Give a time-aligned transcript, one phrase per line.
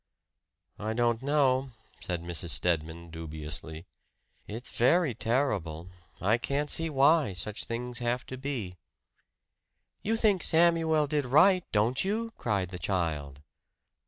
[0.79, 2.49] "I don't know," said Mrs.
[2.49, 3.85] Stedman dubiously.
[4.47, 8.77] "It's very terrible I can't see why such things have to be."
[10.01, 13.41] "You think that Samuel did right, don't you?" cried the child.